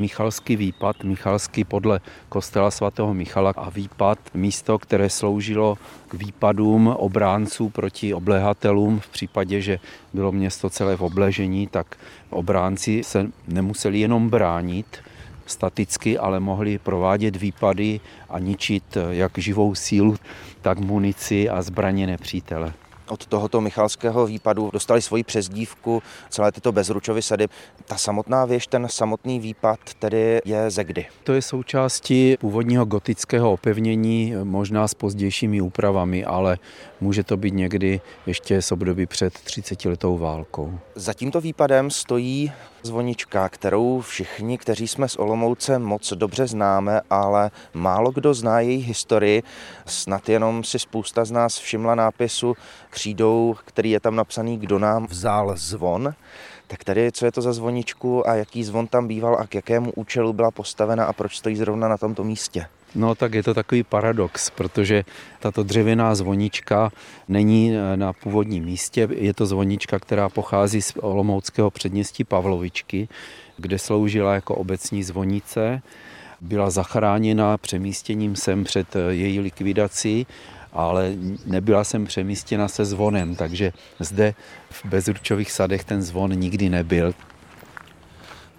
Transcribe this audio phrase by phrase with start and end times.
[0.00, 7.68] Michalský výpad, Michalský podle kostela svatého Michala a výpad, místo, které sloužilo k výpadům obránců
[7.68, 9.78] proti oblehatelům v případě, že
[10.12, 11.96] bylo město celé v obležení, tak
[12.30, 14.86] obránci se nemuseli jenom bránit,
[15.46, 20.16] staticky, ale mohli provádět výpady a ničit jak živou sílu,
[20.60, 22.72] tak munici a zbraně nepřítele
[23.08, 27.48] od tohoto Michalského výpadu dostali svoji přezdívku celé tyto bezručovy sady.
[27.84, 31.06] Ta samotná věž, ten samotný výpad tedy je ze kdy?
[31.24, 36.58] To je součástí původního gotického opevnění, možná s pozdějšími úpravami, ale
[37.00, 40.78] může to být někdy ještě z období před 30 letou válkou.
[40.94, 42.52] Za tímto výpadem stojí
[42.82, 48.82] zvonička, kterou všichni, kteří jsme z Olomouce, moc dobře známe, ale málo kdo zná její
[48.82, 49.42] historii.
[49.86, 52.54] Snad jenom si spousta z nás všimla nápisu
[52.96, 56.14] křídou, který je tam napsaný, kdo nám vzal zvon.
[56.66, 59.92] Tak tady, co je to za zvoničku a jaký zvon tam býval a k jakému
[59.92, 62.66] účelu byla postavena a proč stojí zrovna na tomto místě?
[62.94, 65.04] No tak je to takový paradox, protože
[65.40, 66.90] tato dřevěná zvonička
[67.28, 69.08] není eh, na původním místě.
[69.12, 73.08] Je to zvonička, která pochází z Olomouckého předměstí Pavlovičky,
[73.56, 75.82] kde sloužila jako obecní zvonice.
[76.40, 80.26] Byla zachráněna přemístěním sem před eh, její likvidací
[80.76, 81.12] ale
[81.46, 84.34] nebyla jsem přemístěna se zvonem, takže zde
[84.70, 87.14] v Bezručových sadech ten zvon nikdy nebyl.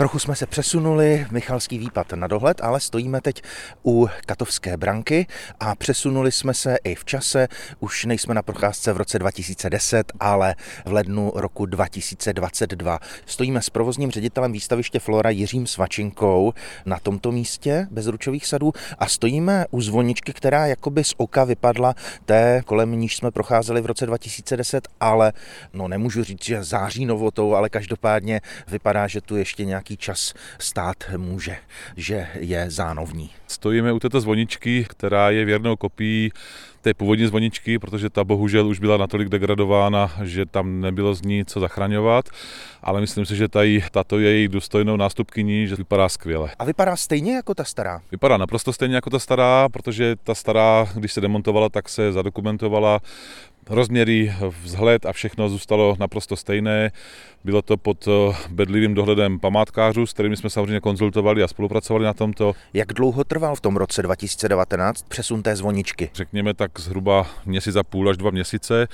[0.00, 3.42] Trochu jsme se přesunuli, Michalský výpad na dohled, ale stojíme teď
[3.86, 5.26] u Katovské branky
[5.60, 7.48] a přesunuli jsme se i v čase.
[7.80, 12.98] Už nejsme na procházce v roce 2010, ale v lednu roku 2022.
[13.26, 16.52] Stojíme s provozním ředitelem výstaviště Flora Jiřím Svačinkou
[16.86, 22.62] na tomto místě bezručových sadů a stojíme u zvoničky, která jakoby z oka vypadla té,
[22.64, 25.32] kolem níž jsme procházeli v roce 2010, ale
[25.72, 30.34] no nemůžu říct, že září novotou, ale každopádně vypadá, že tu ještě nějaký nějaký čas
[30.58, 31.56] stát může,
[31.96, 33.30] že je zánovní.
[33.46, 36.30] Stojíme u této zvoničky, která je věrnou kopií
[36.82, 41.44] té původní zvoničky, protože ta bohužel už byla natolik degradována, že tam nebylo z ní
[41.44, 42.24] co zachraňovat,
[42.82, 46.50] ale myslím si, že tady, tato je její důstojnou nástupkyní, že vypadá skvěle.
[46.58, 48.00] A vypadá stejně jako ta stará?
[48.10, 53.00] Vypadá naprosto stejně jako ta stará, protože ta stará, když se demontovala, tak se zadokumentovala
[53.68, 56.92] rozměry, vzhled a všechno zůstalo naprosto stejné.
[57.44, 62.12] Bylo to pod eh, bedlivým dohledem památkářů, s kterými jsme samozřejmě konzultovali a spolupracovali na
[62.12, 62.52] tomto.
[62.74, 66.10] Jak dlouho trval v tom roce 2019 přesun té zvoničky?
[66.14, 68.88] Řekněme tak zhruba měsíc a půl až dva měsíce,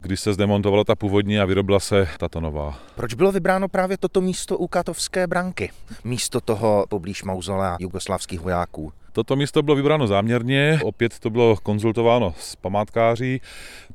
[0.00, 2.78] kdy se zdemontovala ta původní a vyrobila se tato nová.
[2.94, 5.70] Proč bylo vybráno právě toto místo u Katovské branky?
[6.04, 8.92] Místo toho poblíž mauzolea jugoslavských vojáků?
[9.18, 13.40] Toto místo bylo vybráno záměrně, opět to bylo konzultováno s památkáři.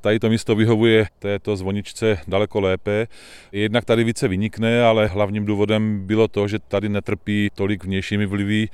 [0.02, 3.08] Tady to místo vyhovuje této zvoničce daleko lépe.
[3.52, 8.68] Jednak tady více vynikne, ale hlavním důvodem bylo to, že tady netrpí tolik vnějšími vlivy,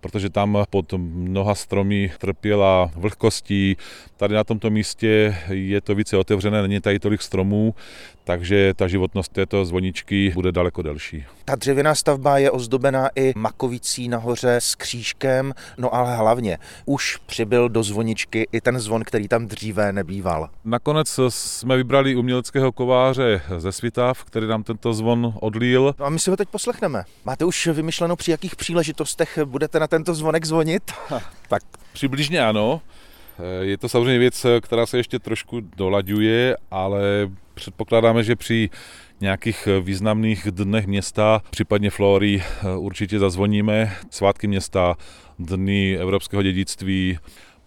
[0.00, 3.76] protože tam pod mnoha stromy trpěla vlhkostí.
[4.16, 7.74] Tady na tomto místě je to více otevřené, není tady tolik stromů,
[8.24, 11.24] takže ta životnost této zvoničky bude daleko delší.
[11.44, 15.54] Ta dřevěná stavba je ozdobená i makovicí nahoře s křížkem,
[15.88, 20.48] no ale hlavně už přibyl do zvoničky i ten zvon, který tam dříve nebýval.
[20.64, 25.94] Nakonec jsme vybrali uměleckého kováře ze Svitav, který nám tento zvon odlíl.
[25.98, 27.04] No a my si ho teď poslechneme.
[27.24, 30.82] Máte už vymyšleno, při jakých příležitostech budete na tento zvonek zvonit?
[31.48, 31.62] tak
[31.92, 32.80] přibližně ano.
[33.60, 37.00] Je to samozřejmě věc, která se ještě trošku dolaďuje, ale
[37.58, 38.70] předpokládáme, že při
[39.20, 42.42] nějakých významných dnech města, případně Flory,
[42.76, 43.92] určitě zazvoníme.
[44.10, 44.96] Svátky města,
[45.38, 47.18] dny evropského dědictví,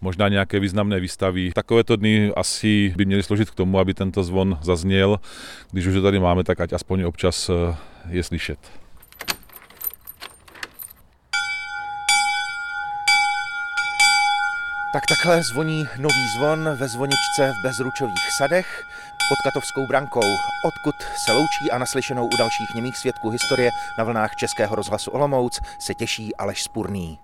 [0.02, 1.52] možná nějaké významné výstavy.
[1.56, 5.20] Takovéto dny asi by měly složit k tomu, aby tento zvon zazněl.
[5.72, 7.52] Když už ho tady máme, tak ať aspoň občas
[8.10, 8.60] je slyšet.
[14.94, 18.84] Tak takhle zvoní nový zvon ve zvoničce v Bezručových sadech
[19.32, 24.36] pod Katovskou brankou, odkud se loučí a naslyšenou u dalších němých svědků historie na vlnách
[24.36, 27.20] Českého rozhlasu Olomouc se těší Aleš Spurný.